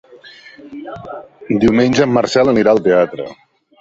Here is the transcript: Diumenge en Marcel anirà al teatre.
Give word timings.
Diumenge 1.65 2.07
en 2.07 2.17
Marcel 2.17 2.51
anirà 2.55 2.77
al 2.77 2.83
teatre. 2.89 3.29